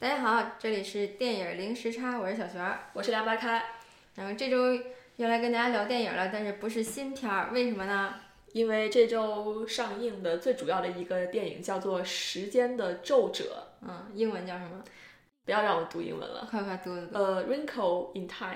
[0.00, 3.60] 大家好，这里是电影零时差，我是小璇儿，我是凉白开。
[4.14, 4.72] 然后这周
[5.16, 8.14] 又来跟大家聊电影了，但是不是新片儿，为什么呢？
[8.52, 13.66] 因为这周上映的最主要的一个电影叫做《时间的皱褶》。
[13.88, 14.84] 嗯，英文叫什么？
[15.44, 16.46] 不要让我读英文了。
[16.48, 17.18] 快快读读。
[17.18, 18.50] 呃，《Wrinkle in Time》。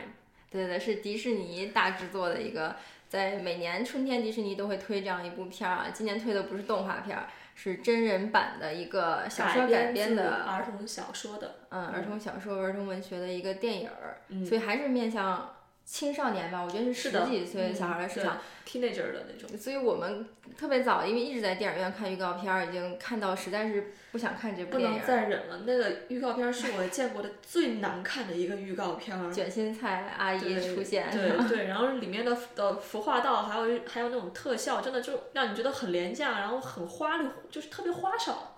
[0.48, 2.76] 对对对，是迪士尼大制作的一个，
[3.08, 5.90] 在每年春天迪士尼都会推这样一部片儿啊。
[5.92, 7.26] 今年推的不是动画片儿。
[7.54, 15.56] 是真人版的一个小说改编的儿童小说的，嗯，儿童小说、儿童文学的一个电影儿，所以还是面向。
[15.84, 19.58] 青少年吧，我觉得是十几岁小孩的市场，teenager 的那种。
[19.58, 24.98] 所以我们特别早，因为一直在电影院看预告片，已经看到实在是不想看这部电影。
[24.98, 29.32] 不能再忍了，那个预告片是我见过的最难看的一个预告片。
[29.32, 38.56] 卷心菜阿姨出现，对 对，然后里面的的服化道还有还有那种特效，真的就让你觉得很廉价，然后很花里就是特别花哨。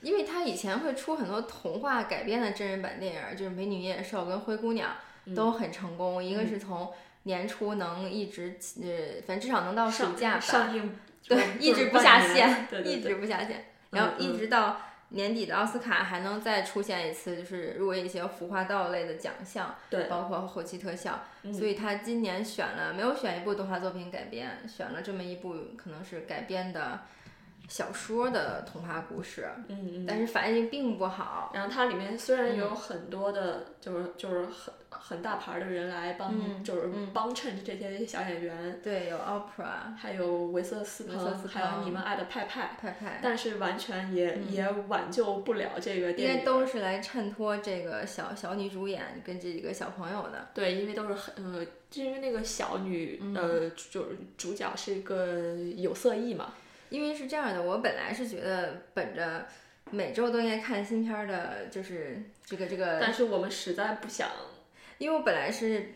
[0.00, 4.90] 因为他以前会出很多童话改编的真人版电影，就是《美女与野兽》跟《灰姑娘》。
[5.34, 6.92] 都很成功，一个是从
[7.24, 14.80] 年初能一直呃，反正至少能到暑假上映，对，一直不下线， 一直不下线，然后一直到
[15.10, 27.02] 年底的奥斯卡还能再出现一次，就是入围一些服化道类的奖项，对，包括后期特效，所以他今年选了没有选一部动画作品改编，选了这么一部可能是改编的。
[27.68, 31.50] 小说的童话故事，嗯嗯，但是反应并不好。
[31.54, 38.78] 然后它里面虽然有很多的，就是就是很很大牌的人来帮，就是帮衬这些小演员。
[38.82, 42.76] 对，有 Opera，还有维瑟斯彭，还有你们爱的派派。
[42.78, 43.20] 派派。
[43.22, 46.34] 但是完全也也挽救不了这个电影。
[46.34, 50.48] 应该都是来衬托这个小小女主演跟这几个小朋友的。
[50.52, 56.52] 对，因为都是很呃，就因为那个小女呃，就是主角是一个有色艺嘛。
[56.92, 59.46] 因为是这样的，我本来是觉得本着
[59.90, 62.98] 每周都应该看新片的，就是这个这个。
[63.00, 64.28] 但是我们实在不想，
[64.98, 65.94] 因为我本来是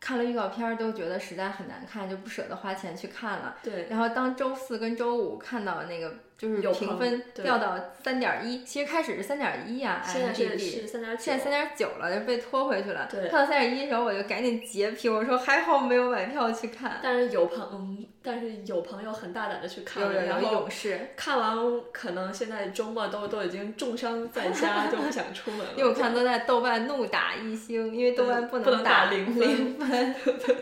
[0.00, 3.58] 看了预告片都觉得实在很难看，就不舍得花钱去看了。
[3.62, 3.88] 对。
[3.90, 6.14] 然后当周四跟周五看到那个。
[6.42, 13.06] 就是评分掉到三点一，其实开始是三点一啊，IMDB，现在三点九了，就被拖回去了。
[13.08, 16.98] 对，看到三点一的时候，我就赶紧截屏，我说还好没有买票去看。
[17.00, 21.56] 但是有朋，嗯，但是有朋友很大胆的去看了，然后勇士看完，
[21.92, 25.72] 可能现在周末都都已经重伤在家，就不想出门了。
[25.76, 29.38] 因为我看都在豆瓣怒打一星，因为豆瓣不能打零分，
[30.18, 30.54] 对对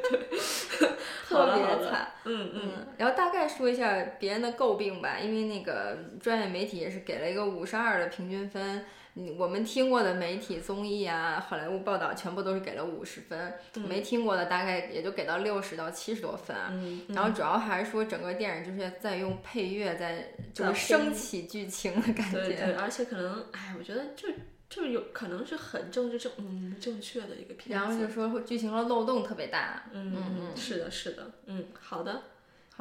[0.78, 0.88] 对，
[1.26, 2.08] 特别惨。
[2.24, 2.70] 嗯嗯。
[2.98, 5.69] 然后大概说一下别人的诟病吧，因为那个。
[5.70, 8.84] 呃，专业媒体也是给了一个五十二的平均分。
[9.14, 16.69] 嗯，我们听过的媒体综艺啊，好莱坞报道全部都是给了五十分，没听过的大概也就给到六十到七十多分啊。
[16.72, 17.03] 嗯。
[17.09, 22.41] 然后主要还是说整个电影就是在用配乐在就是升起剧情的感觉。
[22.41, 24.28] 对对， 而且可能，哎，我觉得就
[24.69, 27.72] 就是有可能是很政治正嗯正确的一个片子。
[27.72, 29.86] 然后就说剧情的漏洞特别大。
[29.92, 32.22] 嗯嗯，是的，是的，嗯，好的。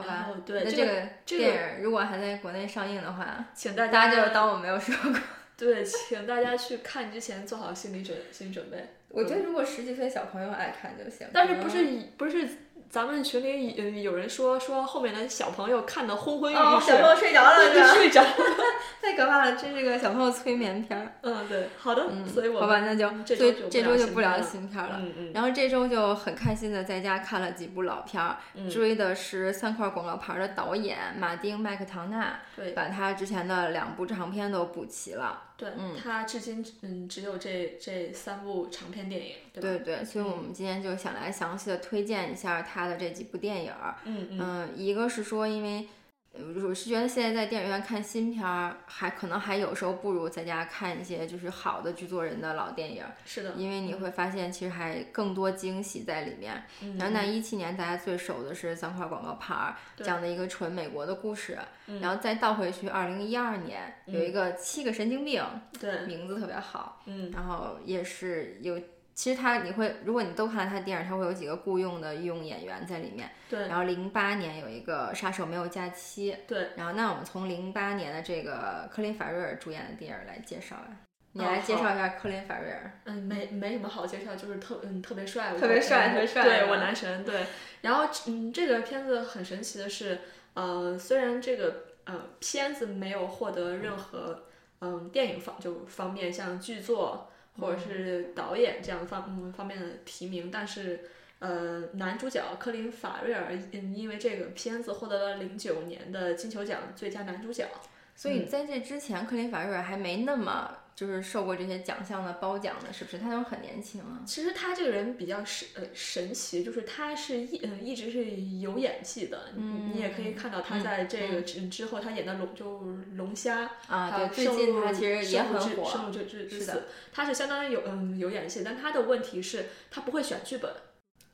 [0.01, 5.19] 好吧，对，那这个电影如果还在国内上映的话，请大家就当我没有说过。
[5.57, 8.77] 对，请大家去看之前做好心理准心理准备。
[9.09, 11.27] 我觉得如果十几岁小朋友爱看就行。
[11.33, 11.85] 但是不是
[12.17, 12.47] 不是？
[12.89, 17.57] 咱们群里有有人说说后面的小朋友看的昏昏欲睡，小朋友睡着了，
[17.93, 18.29] 睡着了，
[18.99, 21.13] 太可怕了，这是个小朋友催眠片儿。
[21.21, 24.97] 嗯，对，好的，所以我好吧，那就所以这周就不聊新片了。
[24.99, 25.31] 嗯嗯。
[25.35, 28.37] 然后这周就很开心的在家看了几部老片儿，
[28.69, 35.43] 追的是三块广告牌的导演马丁麦克唐纳，对，把他之前的两部长片都补齐了。
[35.59, 35.69] 对，
[36.01, 43.73] 他至今嗯只有这这三部长片电影，对对对，所以我们今天就想来详细的推荐一下他的这几部电影。
[44.05, 45.87] 嗯嗯，一个是说，因为。
[46.31, 53.03] 我是觉得现在在电影院看新片儿，还可能还有时候不如在家看一些就是好的剧作人的老电影。
[53.25, 56.63] 是的，因为你会发现其实还更多惊喜在里面。
[56.97, 61.57] 然后那一七年大家最熟的是三块广告牌儿，讲的一个纯美国的故事。
[61.99, 65.43] 然后再倒回去，二零一二年有一个七个神经病，
[65.79, 67.01] 对，名字特别好。
[67.05, 68.79] 嗯，然后也是有。
[69.19, 73.29] 其实他你会，如果你都看了他的电影，他会有几个雇佣的御用演员在里面。
[73.49, 73.67] 对。
[73.67, 76.33] 然后零八年有一个杀手没有假期。
[76.47, 76.69] 对。
[76.77, 80.87] 然后那我们从零八年的这个科林法瑞尔主演的电影来介绍啊。
[81.33, 83.01] 你来介绍一下科林法瑞尔。
[83.03, 85.53] 嗯，没没什么好介绍，就是特嗯特别帅。
[85.59, 86.41] 特别帅，特别帅。
[86.41, 87.41] 对我男神对。
[87.81, 90.21] 然后嗯，这个片子很神奇的是，
[90.53, 94.43] 呃，虽然这个呃片子没有获得任何
[94.79, 97.25] 嗯电影方就方面像剧作。
[97.59, 101.01] 或者是导演这样方方面的提名，但是，
[101.39, 107.67] 呃，男主角科林法瑞尔嗯因为这个片子获得了零九年的金球奖最佳男主角。
[108.15, 113.17] 所以在这之前，科林法瑞尔还没那么就是受过这些奖项的褒奖的，是不是？
[113.19, 114.19] 他那时候很年轻啊。
[114.25, 118.25] 其实他这个人比较神呃神奇，就是他是一呃一直是
[118.59, 122.81] 有演技的，嗯你也可以看到他在这个之之后，他演的龙就
[123.15, 126.09] 龙虾啊，对，最近他其实也很火。
[126.09, 130.69] 物之之之是的死，他是相当于有嗯有演技，但他的问题是他不会选剧本，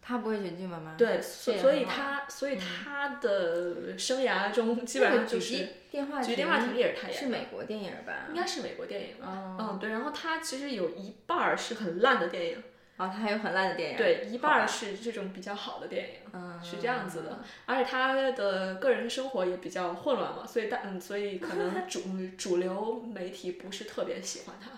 [0.07, 0.93] 他不会选剧本吗？
[0.95, 8.27] 对，所所以他所以嗯他的生涯中基本上就是例电话举电话亭也是他演的，是美国电影吧？
[8.29, 12.63] 应该是美国电影嗯，对，然后他其实有一半儿是很烂的电影，
[12.97, 13.97] 啊，他还有很烂的电影。
[13.97, 17.39] 对，一半儿是这种比较好的电影，嗯，是这样子的。
[17.65, 22.01] 而且他的个人生活也比较混乱嘛，所以大嗯，所以可能 主
[22.37, 24.69] 主流媒体不是特别喜欢他。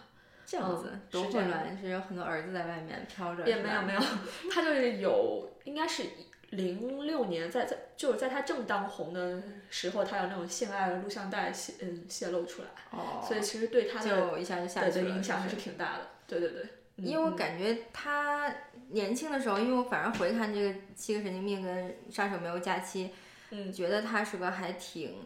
[0.47, 3.45] 这样子嗯多混乱，是有很多儿子在外面飘着。
[3.45, 3.99] 也没有没有，
[4.49, 6.03] 他就是有应该是
[6.51, 16.07] 零六年在在就是在他正当红的时候，他有那种性爱的录像带泄嗯泄露出来，哦，所以其实对他的就一下就下对去了，的影响还是是挺大的。
[16.25, 16.63] 对对对，
[16.95, 18.49] 嗯因为我嗯感觉他
[18.91, 23.05] 年轻的时候，因为我反正回看这个《七个神经病》跟《杀手没有假期》，
[23.51, 25.25] 嗯觉得他是个还挺。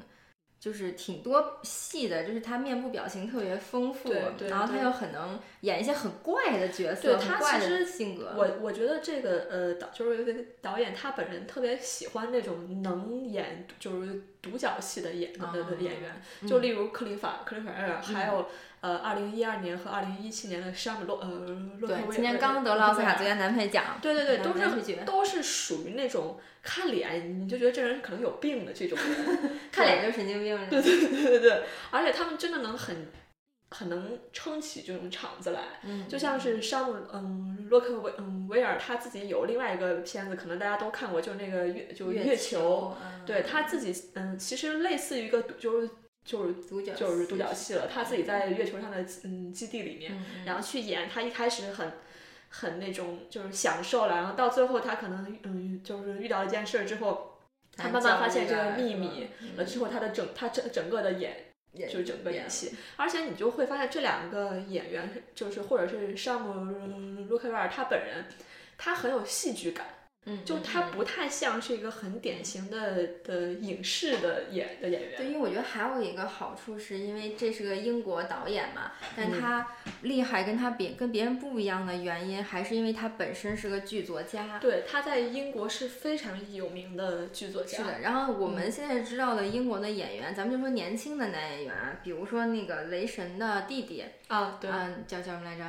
[0.62, 8.32] 就是挺多戏的，就是他面部表情特别丰富，对对然后他又很能演一些很怪的角色，对他其实性格。
[8.38, 18.50] 我我觉得这个呃导就是导演他本人特别喜欢那种能演就是独角戏的演的的的演员，嗯就例如克林法克林法尔，还有
[18.80, 21.28] 呃二零一二年和二零一七年的山姆洛呃
[21.80, 24.00] 洛克对，威今年尔刚得了奥斯卡最佳男配奖。
[24.02, 30.70] 对对对，都是都是属于那种看脸你就觉得这人可能有病的这种人， 看脸就是神经病。
[30.70, 33.08] 对对对对对，而且他们真的能很
[33.72, 35.80] 很能撑起这种场子来。
[35.84, 43.26] 嗯，就像是山姆嗯洛克维嗯维尔他自己有另外一个片子，可能大家都看过，就是那个月就月月球，，嗯。
[43.26, 45.90] 对他自己嗯其实类似于一个就是
[46.26, 51.92] 就是独角就是独角戏戏了，他自己在月球上的嗯基地里面，嗯然后去演，他一开始很
[52.50, 57.38] 很那种就是享受了，然后到最后他可能嗯就是遇到一件事儿之后，
[57.78, 68.26] 他慢慢发现这个秘密，了之后他的整他整整个的演演就是整个演演戏，而且你就会发现这两个演员就是或者是山姆洛克威尔他本人，
[68.78, 69.86] 他很有戏剧感，
[70.26, 75.18] 嗯，就他不太像是一个很典型的的影视的演的演员。
[75.18, 79.68] 对，因为我觉得还有一个好处是因为这是个英国导演嘛，但嗯他
[80.04, 84.60] 厉害跟他别跟别人不一样的原因，还是因为他本身是个剧作家。
[84.60, 87.80] 对，他在英国是非常有名的剧作家。
[87.80, 95.64] 是的，然后我们嗯现在知道的英国的演员，咱们就说年轻的男演员啊，比如说那个雷神的弟弟，啊，对，嗯，叫叫什么来着？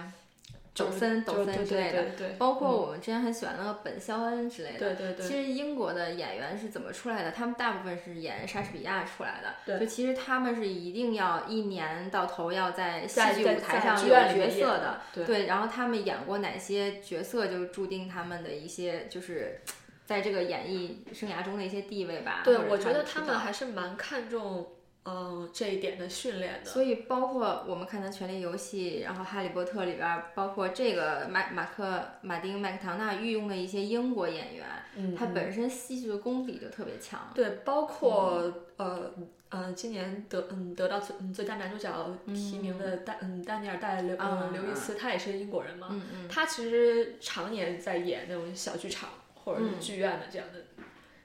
[0.75, 2.05] 就是抖森，抖森之类的。
[2.39, 4.79] 包括我们之前很喜欢那个本肖恩之类的。
[4.79, 7.31] 对对对其实英国的演员是怎么出来的？
[7.31, 9.55] 他们大部分是演莎士比亚出来的。
[9.67, 15.01] 对就其实他们是一定要一年到头要在戏剧舞台上有角色的。
[15.27, 19.61] 对然后他们演过哪些角色，就注定他们的一些就是。
[20.05, 22.43] 在这个演艺生涯中的一些地位吧。
[22.45, 24.67] 对，我觉得他们还是蛮看重
[25.05, 26.71] 嗯这一点的训练的。
[26.71, 34.67] 所以包括我们看的《权力游戏》，然后《哈利波特》里边儿，包括这个马马克马丁麦克唐纳御用的一些英国演员，
[34.97, 37.31] 嗯，嗯他本身戏剧的功底就特别强。
[37.35, 39.13] 对，包括、呃
[39.51, 41.93] 呃，今年得嗯得到最嗯最佳男主角
[42.29, 50.61] 提名的丹嗯丹尼尔戴刘、啊呃刘易斯，他也是英国人嘛，嗯嗯，他其实常年在演那种小剧场或者是嗯剧院的这样的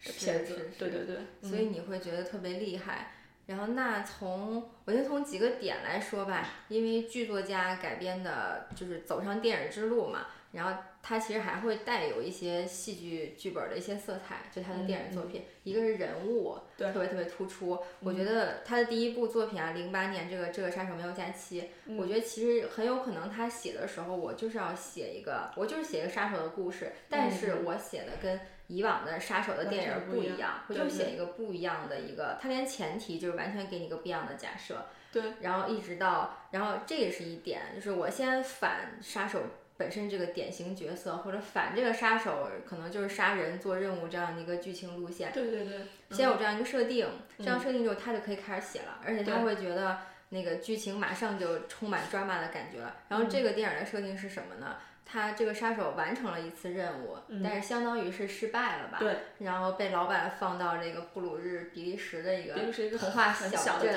[0.02, 3.14] 片子，对对对，所以你会觉得特别厉害。
[3.48, 17.80] 然后那从我先从几个点来说吧，因为剧作家改编的就是走上电影之路嘛，然后它其实还会带有一些戏剧剧本的一些色彩，就他的电影作品，一个是人物，对特别特别突出。
[18.02, 28.38] 我觉得他的第一部作品啊，零八年这个这个杀手没有假期，我觉得其实很有可能他写的时候，我就是要写一个，我就是写一个杀手的故事，但是我写的跟
[28.68, 39.42] 以往的杀手的电影不一样，我就写一个不一样的一个，他连前提就是完全给你一个不一样的假设，对，然后一直到，然后这也是一点，就是我先反杀手
[39.78, 45.82] 本身这个典型角色，或者反这个杀手可能就是杀人做任务这样的一个剧情路线，对对对，
[46.12, 47.08] 先有这样一个设定，
[47.38, 52.98] 嗯这样设定之后他就可以开始写了，而且他会觉得那个剧情马上就充满 drama 的感觉了。
[53.08, 54.76] 然后这个电影的设定是什么呢？
[55.10, 58.98] 他这个杀手完成了一次任务，嗯但是相当于是失败了吧？
[59.00, 62.56] 对，然后被老板放到这个布鲁日比利时的一个
[62.98, 63.96] 童话小镇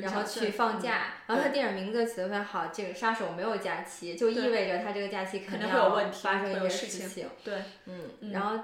[0.00, 7.28] 然后去放，假，然后他电影名字起得特别好，这个杀手没有假期，就意味着他这个假期肯定要定会有问题发生一些事情事情。
[7.44, 7.54] 对，
[7.86, 8.58] 嗯，嗯然后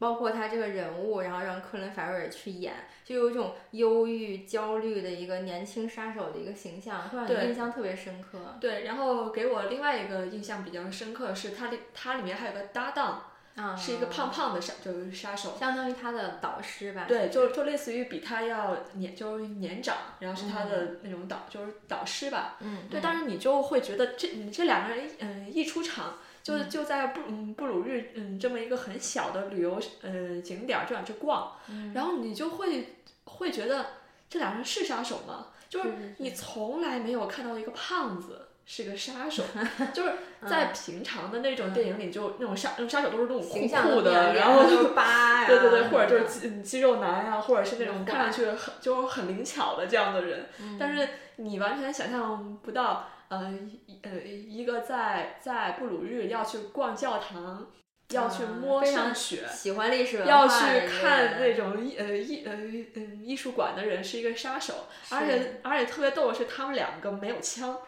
[0.00, 2.72] 包括他这个人物，然后让克伦·法瑞尔去演，
[3.04, 8.56] 就有一种忧郁、焦虑的一个年轻杀手的一个形象，会让你印象特别深刻。
[8.58, 13.24] 对，然后给我另外一个印象比较深刻的是，他里他里面还有个搭档，
[13.56, 15.54] 啊，是一个胖胖的杀，就是杀手。
[15.60, 17.04] 相当于他的导师吧？
[17.06, 22.56] 对，就就类似于比他要年就是年长，然后是他的那种导、就是导师吧。
[22.60, 31.52] 嗯，对，但是你就会觉得这你这两个人嗯、一出场就就在布嗯布鲁日嗯这么一个很小的旅游呃景点儿这样去逛，
[31.94, 33.86] 然后你就会会觉得
[34.28, 35.46] 这俩人是杀手吗？
[35.68, 38.46] 就是你从来没有看到一个胖子。
[38.72, 39.42] 是个杀手，
[39.92, 40.12] 就是
[40.48, 50.46] 在平常的那种电影里，就那种杀杀手都是那种酷酷的，的然后就是疤呀，对对对，或者就是是肌肌肉男呀、或者是那种嗯看上去很就是很灵巧的这样的人，
[50.78, 53.52] 但是你完全想象不到，呃
[53.86, 57.70] 一呃一个在在布鲁日要去逛教堂，
[58.10, 59.48] 要去嗯摸非常圣血。
[59.50, 67.78] 喜欢历史文要去看那种艺呃艺呃嗯艺术馆的人是一个杀手，而且而且特别逗的是他们两个没有枪，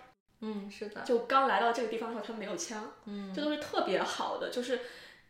[0.40, 4.78] 嗯，是的，就刚来到这个地方的时候他们没有枪，嗯这都是特别好的，就是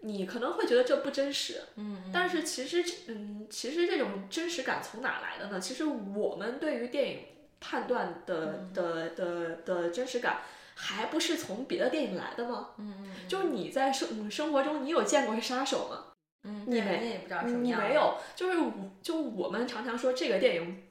[0.00, 5.58] 你可能会觉得这不真实，嗯，但是其实，嗯，其实这种真实感从哪来的呢？
[5.58, 7.20] 其实我们对于电影
[7.62, 10.40] 判断的的的的真实感，
[10.74, 12.70] 还不是从别的电影来的吗？
[12.78, 16.12] 嗯嗯就是你在生嗯生活中，你有见过杀手吗？
[16.44, 20.82] 嗯，你没对人家也不知道什么样，你没，有，就是我就我们常常说这个电影。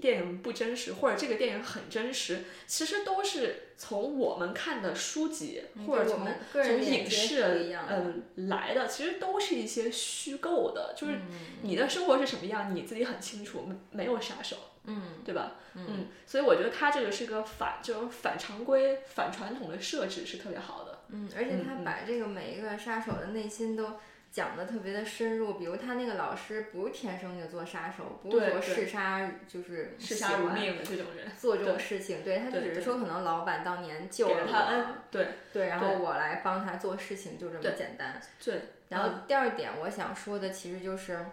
[0.00, 11.22] 电影不真实，或者这个电影很真实，其实都是从我们看的书籍，或者从从影视嗯来的，其实都是一些虚构的，就是嗯
[11.62, 15.52] 你的生活是什么样，你自己很清楚，没没有杀手，嗯对吧？
[15.74, 21.00] 嗯，所以我觉得他这个是个反，就是反常规、反传统的设置是特别好的。
[21.08, 23.94] 嗯，而且他把这个每一个杀手的内心都
[24.32, 38.20] 讲的特别的深入，比如他那个老师不是天生就做杀手，不是说嗜杀就是嗜杀如命的这种人，做这种事情，对他对对只是说可能老板当年救了他恩，，对对，然后我来帮他做事情，就这么简单。
[38.44, 41.26] 对，然后第二点我想说的其实就是，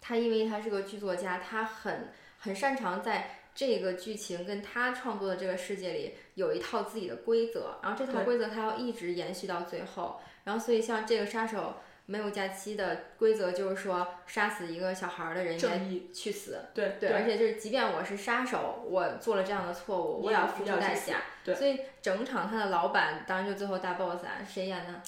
[0.00, 2.08] 他因为他是个剧作家，他很
[2.42, 10.20] 很擅长在这个剧情跟他创作的这个世界里有一套自己的规则，然后这套规则他要一直延续到最后。
[10.44, 16.58] 然后所以像这个杀手没有假期的规则就是说，杀死一个小孩儿的人应该，去死。
[16.74, 21.18] 对对，而且就是即便我是杀手，我做了这样的错误，我也要付出代价。
[21.44, 25.00] 对所以整场他的老板当然就最后大 boss 啊，谁演的？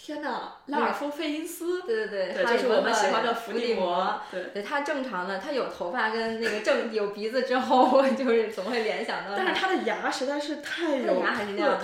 [0.00, 4.42] 天哪，拉尔夫·费因斯，对对对，对，就是我们喜欢的伏伏地魔魔。，对。
[4.54, 9.68] 对他正常的，他有头发跟那个正有鼻子之后，我就是总会联想到但是他。
[9.68, 11.22] 的牙实在是太有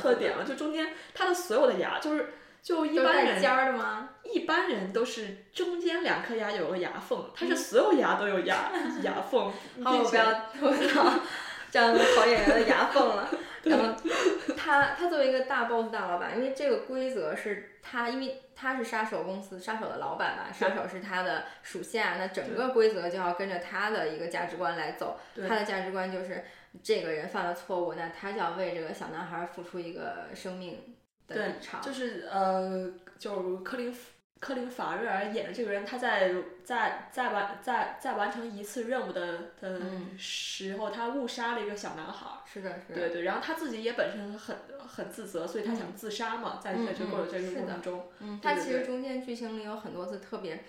[0.01, 4.09] 特点了，就中间他的所有的牙就是就一般人尖儿的吗？
[4.25, 8.71] 一般人都是中间两颗牙有个牙缝，他嗯是所有牙都有牙
[9.05, 9.53] 牙缝，
[9.85, 11.11] 好，我不要吐槽
[11.71, 13.29] 这样考演员的牙缝了。
[13.65, 13.95] 然后
[14.57, 25.19] 他他作为一个大 boss 大老板，因为这个规则是他，因为他是杀手公司杀手的老板嘛，杀手是他的属下，那整个规则就要跟着他的一个价值观来走。
[25.49, 26.45] 他的价值观就是
[26.83, 31.81] 这个人犯了错误，那他就要为这个小男孩付出一个生命的对补偿。
[31.81, 33.95] 就是呃，就克林
[34.45, 42.37] 科林法瑞尔演的这个人，他在在在完在在完成一次任务的的嗯时候，他误杀了一个小男孩儿。
[42.45, 42.95] 是的，是的。
[42.95, 44.55] 对对，然后他自己也本身很
[44.87, 50.63] 很自责，所以他想自杀嘛，在嗯在这个嗯这个过程中，嗯，对对对它其实中间剧情里有很多次特别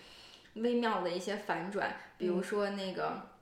[0.53, 3.34] 微妙的一些反转，比如嗯说那个。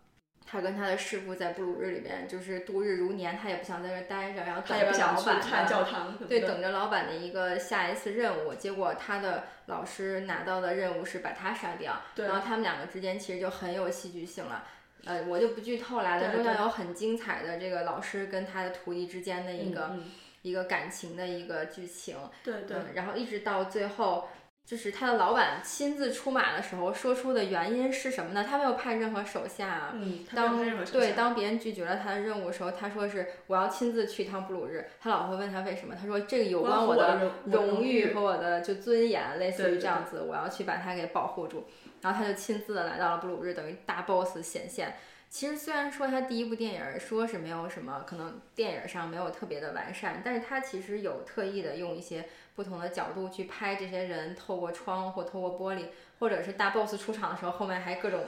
[0.46, 8.54] 他跟他的师傅在布鲁日里边就是度日如年，他也不想在这儿待着，然后他等着也不想去老板的看教堂对，等着老板的一个下一次任务。
[8.54, 14.66] 结果他的老师拿到的任务是把他杀掉，对然后他们两个之间其实就很有戏剧性了。
[15.06, 20.12] 呃，我就不剧透了，对中间有很精彩的这个老师跟他的徒弟之间的一个、嗯嗯
[20.44, 22.18] 一个感情的一个剧情。
[22.44, 24.28] 对对嗯，然后一直到最后，
[24.66, 28.46] 就是他的老板亲自出马的时候，说出的原因是什么呢？
[28.50, 29.92] 他没有派任何手下啊。
[29.94, 34.88] 嗯，他当对当别人拒绝了他的任务的时候，他说是我要亲自去一趟布鲁日。
[35.02, 41.66] 他老婆问他为什么，他说这个有关我的荣荣誉誉和我的就尊严，类似于这样子，我要去把他给保护住。
[42.02, 44.96] 然后他就亲自的来到了布鲁日，等于大 boss 显现。
[45.30, 55.86] 其实虽然说他第一部电影说是没有什么，可能电影上没有特别的完善，但是他其实有特意的用一些不同的角度去拍这些人透过窗或透过玻璃，
[56.20, 58.24] 或者是大 boss 出场的时候，后面还各种，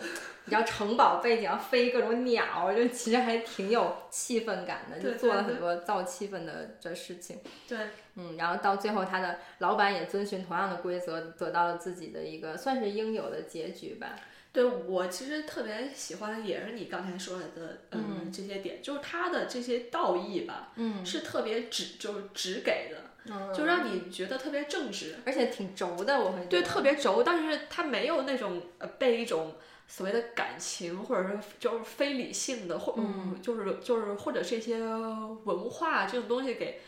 [0.45, 7.39] 你知道城堡背景飞各种鸟，就其实还挺有气氛感的，就做了很多造气氛的这事情。
[7.67, 7.77] 对，
[8.15, 14.15] 嗯，然后到最后他的老板也遵循同样的规则，得到了自己的一个算是应有的结局吧。
[14.51, 26.47] 对我其实特别喜欢，的也是你刚才说的，嗯，这些点，就是他的这些道义吧，嗯，是特别直，就是直给的，嗯就让你觉得特别正直，而且挺轴的，我会觉得。
[26.47, 29.55] 对，特别轴，但是他没有那种呃被一种
[29.87, 36.81] 所谓的感情或者是就是非理性的或嗯就是就是或者是一些文化这种东西给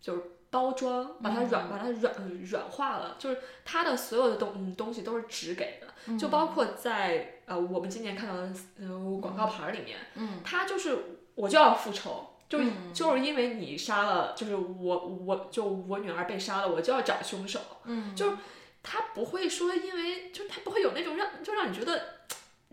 [0.00, 2.14] 就是包装，把它软、把它软
[2.50, 10.98] 软化了，就是他的所有的东嗯东西都是直给的，就包括在呃我们今年看到的呃广告牌里面，嗯，他就是
[11.34, 12.28] 我就要复仇。
[12.52, 17.58] 就是就是因为你杀了，就是我我就我女儿被杀了，我就要找凶手。
[17.84, 18.36] 嗯，就是
[18.82, 22.26] 他不会说，因为就是他不会有那种让就让你觉得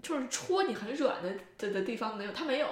[0.04, 2.68] 就是戳你很软的的的地方没有，他没有，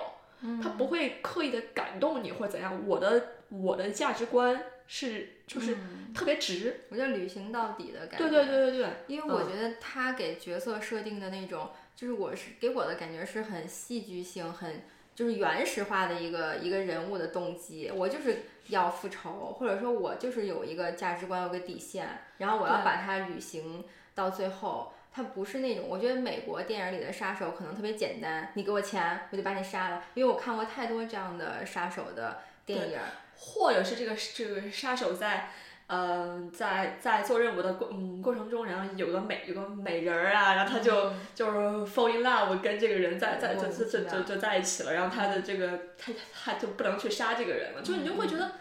[0.61, 2.85] 他不会刻意的感动你或怎样。
[2.85, 5.77] 我的我的价值观是就是
[6.13, 8.29] 特别直，我觉得履行到底的感觉。
[8.29, 14.83] 对对对对对，因为我觉得他给角色设定的那种，就是我是给我的感觉是很戏剧性、很
[15.17, 17.91] 就是原始化的一个一个人物的动机。
[17.91, 22.07] 我就是要复仇，或者说我就是有一个价值观、有个底线，
[22.37, 23.83] 然后我要把它履行
[24.13, 24.93] 到最后。
[25.11, 30.03] 他不是那种，我觉得美国电影里的杀手可能特别简单，你给我钱，我就把你杀了。
[30.13, 32.99] 因为我看过太多这样的杀手的电影。
[33.39, 35.49] 或者是这个这个杀手在。
[35.87, 41.57] 呃，在在做任务的过嗯过程中，然后有个美有个美人儿啊，然后他就、就是
[41.89, 48.51] fall in love 跟这个人在在就就就就就在一起了，然后他的这个他他就不能去杀这个人了，就你就会觉得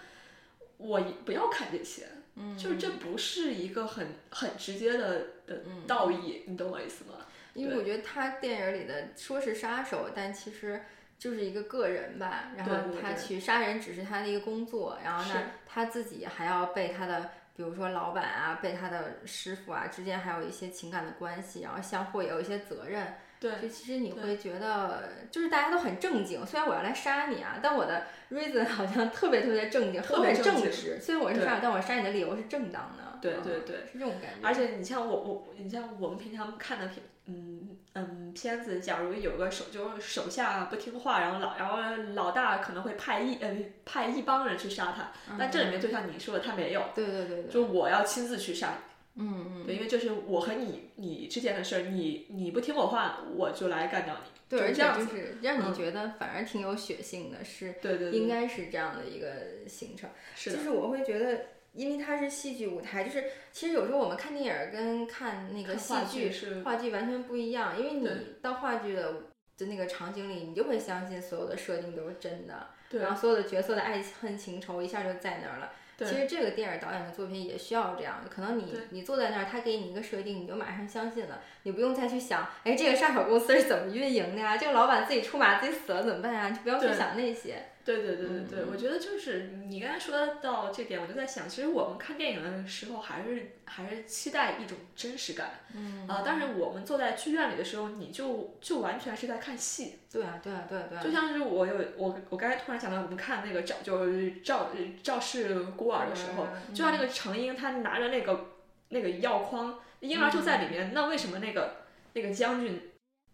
[0.76, 2.06] 我不要看这些，
[2.36, 7.26] 嗯，就是这不是一个很很直接的的道义，你懂我意思吗？
[7.54, 10.80] 因为我觉得他电影里的说是杀手，但其实。
[11.18, 23.14] 就是一个个人吧，然后他去杀人只是他的一个工作，然后呢，他自己还要被他的，比如说老板啊，被他的师傅啊之间还有一些情感的关系，然后相互也有一些责任。
[23.38, 30.98] 对，就其实你会觉得，就是大家都很正经，虽然我要来杀你啊，但我的 reason 好像特别特别正经，特别正直。
[31.00, 33.05] 虽然我是杀，但我杀你的理由是正当的。
[33.20, 34.46] 对对对，是这种感觉。
[34.46, 46.82] 而且你像我我你像我们平常看的片，嗯嗯片子，假如有个手就是手下不听话，然后老然后老大可能会派一呃派一帮人去杀他，但这里面就像你说的，他没有。
[46.94, 47.52] 对对对对。
[47.52, 48.78] 就我要亲自去杀。
[49.14, 49.66] 嗯嗯。
[49.66, 54.30] 对，因为这是我和你你之间的事儿，你你不听我话，我就来干掉你。
[54.48, 60.08] 对，而且就是让你觉得反而挺有血性的，是，对对，应该是这样的一个形成。
[60.36, 66.32] 是就是我会觉得，因为它是戏剧舞台，就是其实有时候我们看电影跟看那个戏剧
[66.64, 68.08] 话剧完全不一样，因为你
[68.42, 69.12] 到话剧的
[69.58, 75.72] 的那个场景里，你就会相信所有的设定都是真的，然后所有的角色的爱恨情仇一下就在那儿了。
[75.98, 84.58] 其实这个电影导演的作品也需要这样，可能你你坐在那儿，他给你一个设定，你就马上相信了，你不用再去想，哎，这个上手公司是怎么运营的呀？
[84.58, 86.50] 这个老板自己出马自己死了怎么办呀？
[86.50, 87.68] 就不要去想那些。
[87.86, 95.60] 对对对对对，我觉得就是你刚才说到这点，我就在想，其实我们看电影的时候，还是还是期待一种真实感。
[95.72, 100.00] 嗯啊，但是我们坐在剧院里的时候，你就就完全是在看戏。
[100.10, 101.00] 对啊对啊对啊对啊。
[101.00, 104.70] 就像是我有我我刚才突然想到，我们看那个赵就是赵
[105.00, 108.46] 赵氏孤儿的时候，就像那个程英，他拿着那个
[108.88, 111.76] 那个药筐，婴儿就在里面，那为什么那个
[112.14, 112.82] 那个将军，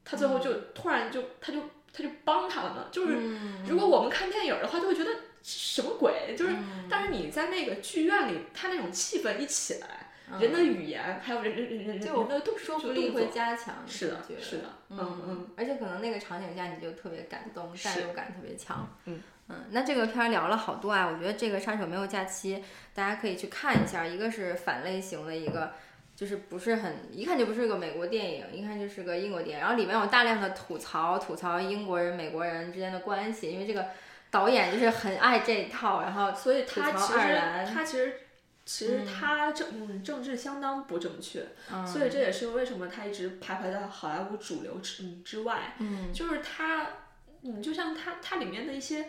[0.05, 1.59] 他最后就突然就他就。
[1.93, 2.75] 他就帮他了。
[2.75, 3.19] 呢，就是
[3.67, 5.11] 如果我们看电影的话，就会觉得
[5.43, 6.55] 什么鬼，就是，
[6.89, 19.21] 但是你在那个剧院里，他那种气氛一起来，人的语言还有人人人人人的动说服力会加强，是的，是的，嗯嗯，而且可能那个场景下你就特别感动，代入感特别强，嗯。
[19.49, 22.63] 嗯，那这个片儿聊了好多啊，我觉得这个杀手没有假期，
[22.95, 25.73] 大家可以去看一下，一个是反类型的一个。
[26.23, 33.87] 就是不是很一看就不是个美国电影，一看就是个英国电影，然后里面有大量的吐槽，吐槽英国人、美国人之间的关系，因为这个
[34.31, 37.19] 导演就是很爱这一套，然后所以他其实
[37.75, 38.15] 他其实
[38.65, 41.45] 其实嗯他政嗯政治相当不正确，
[41.85, 46.87] 所以这也是为什么他一直徘徊在好莱坞主流之之外，嗯，就是他
[47.43, 49.07] 嗯就像他他里面的一些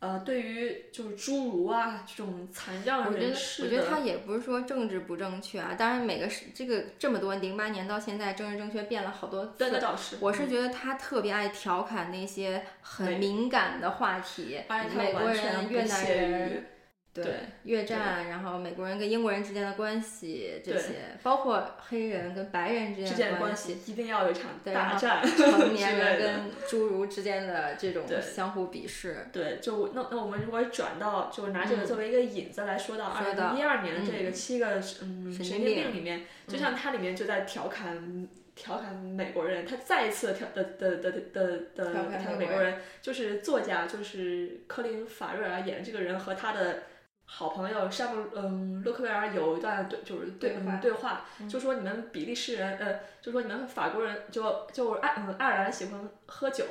[0.00, 9.80] 呃，对于就是侏儒啊这种残障我觉得人士我觉得他也不是说政治不正确啊，当然每个是这个这么多零八年到现在政治正确变了好多对，那次。
[9.82, 10.16] 倒是。
[10.20, 14.58] 我是觉得他特别爱调侃那些很敏感的话题
[14.96, 16.66] 美国人、越南人，
[17.12, 29.26] 对对越战，然后美国人跟英国人之间的关系这些，包括黑人跟白人之之间的关系一定要有一场大战成年人跟 侏儒之间的这种相互鄙视。
[29.32, 46.84] 对，就那那我们如果转到，就拿这个作为一个引子来说到二零一二年的这个嗯七个嗯神经病病里面，就像它里面就在调侃调侃美国人，他再一次调的的的的的的调侃美国美国人，就是作家就是科林法瑞尔演的这个人和他的。
[47.32, 56.64] 好朋友山姆，嗯，洛克威尔有一段对，就是对对话嗯对话，就说你们比利时人，呃，就说你们法国人，就就爱嗯爱尔兰喜欢喝酒，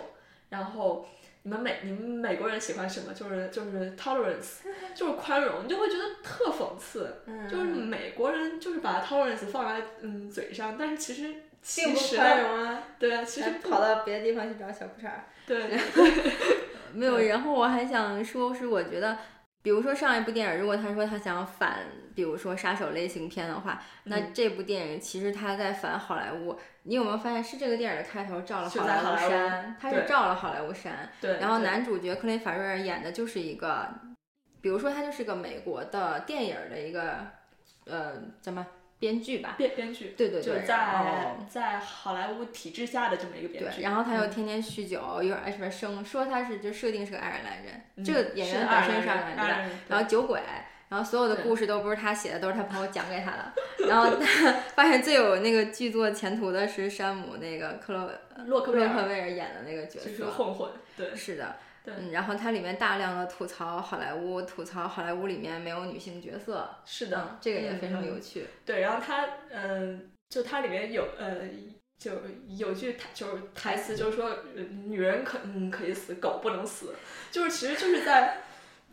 [0.50, 1.08] 然后
[1.44, 3.14] 你们美你们美国人喜欢什么？
[3.14, 4.58] 就是就是 tolerance，
[4.94, 7.22] 就是宽容，你就会觉得特讽刺。
[7.26, 15.24] 嗯就是美国人就是把 tolerance 放在嗯嘴上，但是其实并其实不宽容啊，对啊，其实跑到别的地方去找小裤衩儿。
[15.48, 15.80] 对对
[16.94, 19.18] 没有，然后我还想说，是我觉得，
[19.62, 21.80] 比如说上一部电影，如果他说他想反，
[22.16, 26.58] 比如说杀手类型片的话，那嗯这部电影其实他在反好莱坞。
[26.84, 33.90] 你有没有发现，是这个电影的开头照了好莱坞是在好莱坞山，他是照了好莱坞山，对，然后男主角克林法瑞尔演的就是一个，
[34.62, 37.28] 比如说他就是个美国的电影的一个，
[37.86, 38.66] 呃，怎么
[39.00, 39.56] 编剧吧？
[39.58, 44.30] 编编剧，对对对，就是在在好莱坞体制下的这么一个编对，剧，然后他又嗯。
[44.30, 50.42] 天天酗酒，又爱什么生，说他是就设定是个爱尔兰人，嗯这个演员本身是爱尔兰人，然后酒鬼，
[50.90, 53.54] 然后所有的故事都不是他写的，都是他朋友讲给他的。
[53.88, 58.12] 然后他发现最有那个剧作前途的是山姆那个克洛
[58.48, 58.88] 洛克威尔。
[58.88, 60.32] 洛克威尔演的那个角就是色。
[60.32, 61.16] 混混，对。
[61.16, 61.56] 是的，
[61.96, 68.46] 对嗯，然后它里面大量的吐槽好莱坞，吐槽好莱坞里面没有女性角色，是的嗯，，这个也嗯非常嗯有趣。
[68.66, 71.36] 对，然后它嗯、就它里面有呃。
[72.00, 72.14] 就
[72.48, 76.96] 有句台就是台词，就是说，呃女人可嗯可以死，狗不能死，
[77.30, 78.38] 就是其实就是在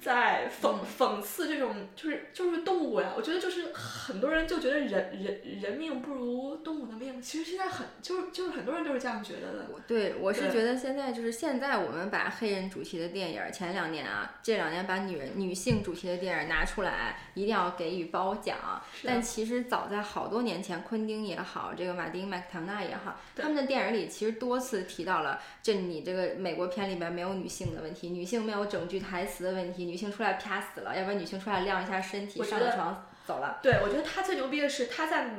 [0.06, 3.12] 在讽嗯讽刺这种就是就是动物呀。
[3.16, 9.66] 我觉得就是很多人就觉得人人人命不如动物的命，其实现在很就是就是很多人都是这样觉得的。
[9.88, 18.56] 对我是觉得现在就是现在我们把黑人主题的电影儿，前两年啊，这两年把女人女性主题的电影儿拿出来，一定要给予褒奖。
[19.02, 33.58] 但其实早在好多年前，昆汀也好，这个马丁麦克唐纳也好，他们的电影里其实多次提到了这你这个美国片里边没有女性的问题，女性没有整句台词的问题，女性出来啪死了，要不然女性出来晾一下身体，上了床走了。
[33.62, 35.30] 对，我觉得他最牛逼的是他在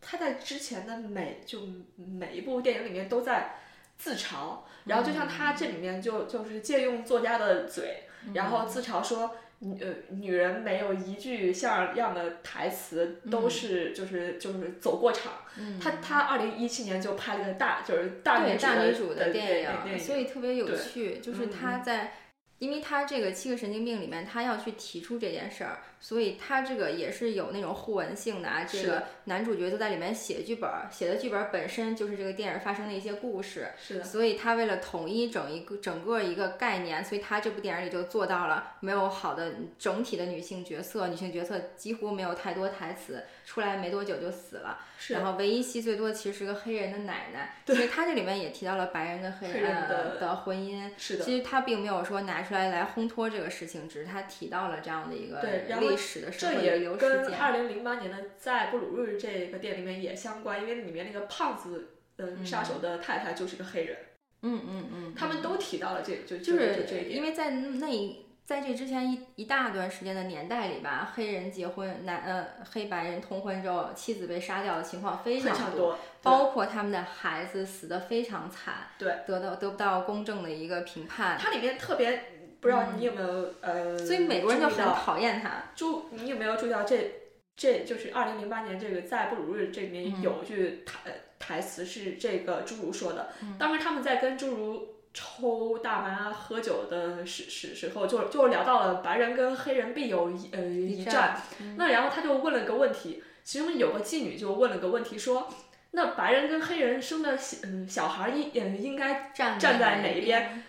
[0.00, 1.60] 他在之前的每就
[1.96, 3.56] 每一部电影里面都在
[3.96, 8.04] 自嘲，然后就像他这里面就就是借用作家的嘴，
[8.34, 9.36] 然后自嘲说。
[9.62, 15.32] 女呃，女人没有一句像样的台词，都是就是就是走过场。
[15.58, 22.14] 嗯他他二零一七年就拍了个大就是大女大主的女主的电影，电所以特别有趣，就是嗯他在。
[22.60, 28.64] 因为他这个七个神经病里面，他要去提出这件事儿，所以他这个也是有那种互文性的啊。
[28.64, 44.78] 这个男主角都在里面写剧本儿，写的剧本儿本身就是这个电影发生的一些故事，是的，所以他为了统一整一个整个一个概念，所以他这部电影里就做到了没有好的整体的女性角色，女性角色几乎没有太多台词，出来没多久就死了。
[44.98, 51.24] 是然后唯一戏最多其实是个黑人的奶奶，其实他这里面也提到了白人跟黑黑人的的婚姻，是的。
[51.24, 57.34] 其实他并没有说拿出来来烘托这个事情，只是他提到了这样的一个对然后历史的社这会遗留也跟。
[57.34, 63.96] 二零零八年的在布鲁日这个店里面也相关，因为里面那个胖子嗯杀手的太太就是个黑人，
[64.42, 67.16] 嗯嗯嗯，他们都提到了这就就就是这一点。
[67.16, 82.24] 因为在那一在这之前一一大段时间的年代里吧，黑人结婚男呃黑白人通婚之后，妻子被杀掉的情况非常多，包括他们的孩子死的非常惨，对，得到得不到公正的一个评判，它里面特别
[82.60, 85.64] 不知道你有没有、呃，所以美国人就很讨厌他。
[85.74, 87.12] 注你有没有注意到这
[87.56, 94.86] 这就是二零零八年这个在布鲁日这里面嗯有句台、台词是这个侏儒说的，嗯当时他们在跟侏儒。
[95.12, 101.42] 抽大麻、喝酒的时时时候，就就聊到了白人跟黑人必有一呃一战战。
[101.76, 105.48] 那然后他就问了个问题，其中有个妓女就问了个问题说
[105.90, 110.62] ：“那白人跟黑人生的小嗯小孩应嗯应该站站在哪哪一边？”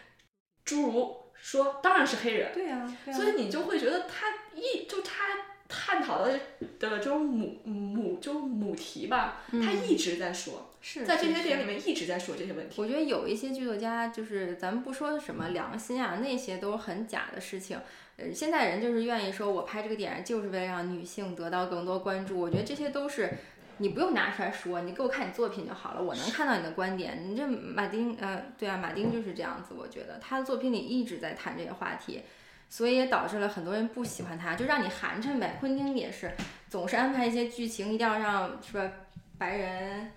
[0.65, 5.25] 侏儒说：“当然是黑人。”对啊，啊所以你就会觉得他一就他
[5.67, 6.39] 探讨的
[6.79, 12.81] 的这种母母就母题吧，他一直在说，是在这些电影里面一直在说这些问题。
[12.81, 17.79] 我觉得有一些剧作家，就是咱们不说什么良心啊，那些都是很假的事情。
[18.17, 22.37] 呃，现在人就是愿意说，我拍这个电影就是为了让女性得到更多关注。
[22.37, 23.31] 我觉得这些都是
[23.81, 27.19] 你不用拿出来说，你给我看你作品就好了，我能看到你的观点。
[27.27, 29.73] 你这马丁，呃，对啊，马丁就是这样子。
[29.75, 32.21] 我觉得他的作品里一直在谈这个话题，
[32.69, 35.57] 所以也导致了很多人不喜欢他，就让你寒碜呗。
[35.59, 36.31] 昆汀也是，
[36.69, 38.87] 总是安排一些剧情，一定要让是吧
[39.39, 40.11] 白人。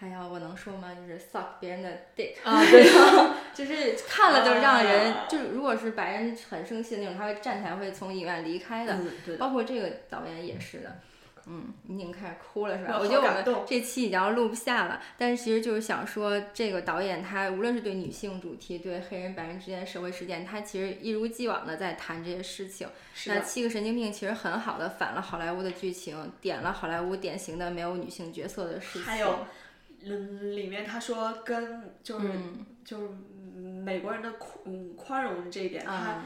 [0.00, 0.94] 还要我能说吗？
[0.94, 2.88] 就是 suck 别人的 dick 啊，对，
[3.52, 8.94] 就是看了就让人，啊就是如果是白人很生气的那种，他会站起来会从影院离开的。
[8.94, 11.00] 嗯，对的，包括这个导演也是的。
[11.48, 12.96] 嗯，你已经开始哭了是吧？
[12.98, 22.86] 我我觉得我们这期已经要录不下了，但是其实就是想说，这个导演他无论是对女性主题，对黑人白人之间的社会事件，他其实一如既往的在谈这些事情。
[23.26, 29.02] 那《七个神经病》其实很好的反了好莱坞的剧情，点了好莱坞典型的没有女性角色的事情。
[29.02, 29.46] 还有，
[30.04, 33.08] 嗯，里面他说跟就是、嗯就是
[33.84, 36.24] 美国人的宽嗯宽容这一点，他啊，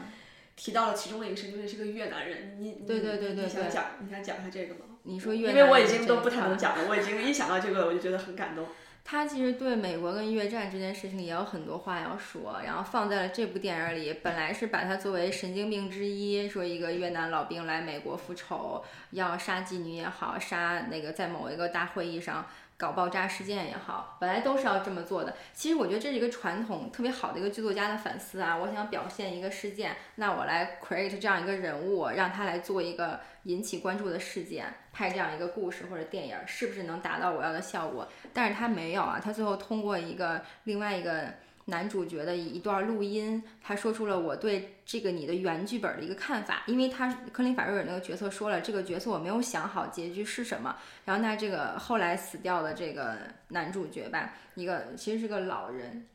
[0.55, 4.92] 提到了其中的一个神经病是个越南人，你对对对对你想讲你想讲一下这个吗？
[5.03, 8.65] 你说越因为我已经都不太能讲了，我已经一想到这个我就觉得很感动。
[9.05, 14.19] 他其实对美国跟越战这件事情也有很多话要说，然后放在了这部电影里。
[14.23, 25.35] 本来是把它作为神经病之一，说一个越南老兵来美国复仇，要杀妓女也好，杀那个在某一个大会议上搞爆炸事件也好，本来都是要这么做的。
[25.53, 28.57] 其实我觉得这是一个传统特别好的一个剧作家的反思啊。
[28.57, 38.07] 我想表现一个事件，那我来 create 这样一个人物，让他来做一个引起关注的事件，拍这样一个故事或者电影，是不是能达到我要的效果？
[38.33, 41.33] 但是他没有啊，他最后通过一个另外一个
[41.65, 53.17] 男主角的一段录音，他说出了我对这个你的原剧本的一个看法，因为他科林法瑞尔那个角色说了，这个角色我没有想好结局是什么，然后那这个后来死掉的这个
[53.49, 56.05] 男主角吧，一个其实是个老人，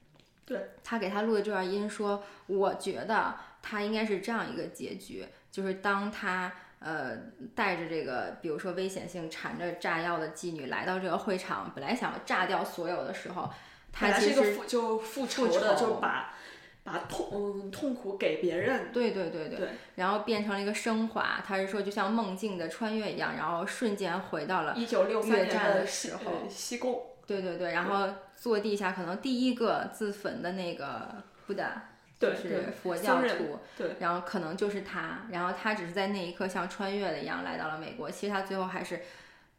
[0.44, 6.52] 对他给他录的这段音说，我觉得他应该是这样一个结局，就是当他。
[6.80, 7.16] 呃，
[7.56, 13.52] 带着这个，比如说危险性缠着炸药的妓女来到这个会场，本来想要炸掉所有的时候，他
[13.92, 16.35] 本来是其实一个复就复仇复的，仇就把
[16.85, 18.90] 把痛嗯痛苦给别人。
[18.92, 39.01] 对对对对，对然后变成了一个升华，他是说就像梦境的穿越一样，然后瞬间回到了，一九六三年的时候呃西贡，对对对，然后坐地下可能第一个自焚的那个布达，就是佛教徒，对，然后可能就是他，然后他只是在那一刻像穿越了一样来到了美国，其实他最后还是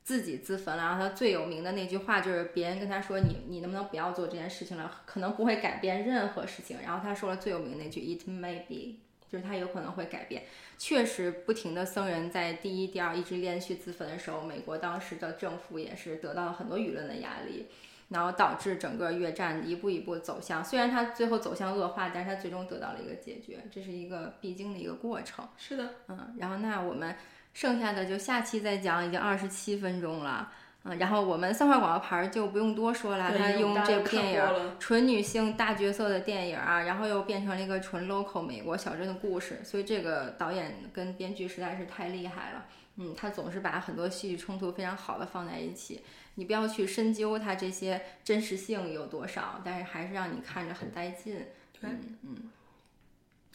[0.10, 0.82] 自己自焚了。
[0.82, 6.80] 然后他最有名的那句话就是别人跟他说你你能不能不要做这件事情了，可能不会改变任何事情。
[6.82, 8.98] 然后他说了最有名的那句 It may be，
[9.30, 10.46] 就是他有可能会改变。
[10.80, 17.68] 确实，不停的僧人在第一、第二一直连续自焚的时候，美国当时的政府也是得到了很多舆论的压力。
[18.10, 25.48] 然后导致整个越战一步一步走向，虽然它最后走向恶化，但是它最终得到了一个解决，这是一个必经的一个过程。
[25.60, 27.16] 是的，嗯，然后那我们
[27.60, 30.50] 剩下的就下期再讲，已经二十七分钟了。
[30.84, 42.66] 嗯，然后我们三块广告牌儿就不用多说了，对它用这部电影纯女性大角色的电影啊，然后又变成了一个纯 local 美国小镇的故事，所以这个导演跟编剧实在是太厉害了。
[42.96, 46.02] 嗯，他总是把很多戏剧冲突非常好的放在一起，
[46.36, 51.36] 你不要去深究它这些真实性有多少，但是还是让你看着很带劲。
[51.74, 52.36] 对嗯嗯。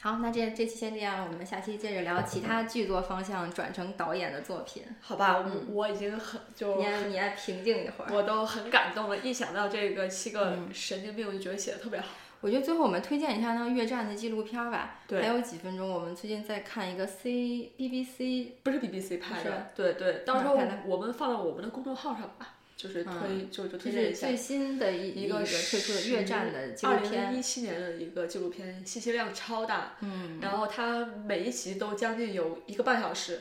[0.01, 4.83] 好，那这这期先这样了，我们下期接着聊其他剧作方向转成导演的作品。
[5.01, 8.13] 好吧，我嗯我已经很就你也你也平静一会儿。
[8.15, 12.09] 我都很感动了，一想到这个七个嗯神经病，我就觉得写的特别好。
[12.43, 33.41] 我觉得最后我们推荐一下那个越战的纪录片儿吧，对还有几分钟，我们最近在看一个 C BBC 不是 BBC 拍的，对对，到时候哪拍的我们放到我们的公众号上吧，就是推、就就就推荐一下是最新的一一个个推出的越战的纪录二零片一，七年的一个纪录片，信息量超大，嗯，然后它每一集都将近有一个半小时，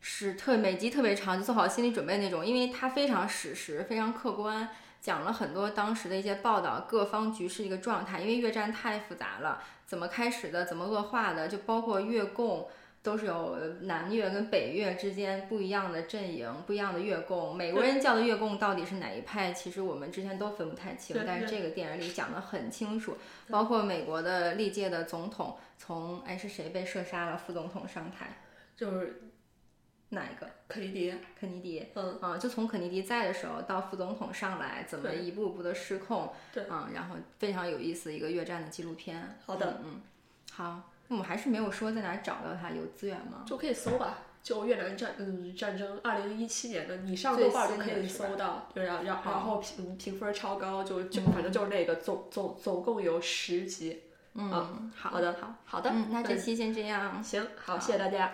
[0.00, 4.68] 是特每集特别长，就做好心理准备那种，因为它非常史实，非常客观，
[5.00, 8.20] 讲了很多当时的一些报道，各方局势一个状态。
[8.20, 12.68] 因为越战太复杂了，怎么开始的，怎么恶化的，就包括越共。
[13.02, 17.56] 都是有南越跟北越之间不一样的阵营，不一样的越共。
[17.56, 19.52] 美国人叫的越共到底是哪一派？
[19.52, 23.16] 其实我们之前都分不太清，但是这个电影里讲的很清楚，
[23.48, 28.38] 包括美国的历届的总统，从哎是谁被射杀了，副总统上台，
[28.76, 29.20] 就是
[30.10, 30.48] 哪一个？
[30.68, 39.36] 肯尼迪，肯尼迪，嗯，啊，就从肯尼迪在的时候到副总统上来，怎么一步步的失控，对嗯，然后非常有意思一个越战的纪录片。
[39.44, 40.02] 好的嗯，嗯，
[40.52, 43.44] 好，那我们还是没有说在哪找到它，有资源吗？
[43.46, 44.18] 就可以搜吧。
[44.42, 54.02] 就越南战嗯战争二零一七年的，你上豆瓣就可以搜到，对，然然然后评评分超高，就就嗯反正就是那个总总总共有十集。
[54.34, 54.50] 嗯，
[54.96, 57.22] 好好的好好的，嗯，那这期先这样。
[57.22, 58.32] 行，好，好谢谢大家。